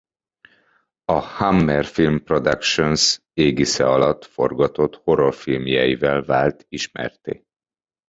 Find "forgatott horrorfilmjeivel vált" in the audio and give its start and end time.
4.25-6.65